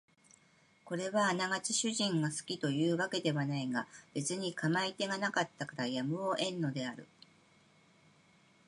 [0.83, 3.85] これはあながち主人が好きという訳ではないが
[4.15, 7.07] 別に構い手がなかったからやむを得んのである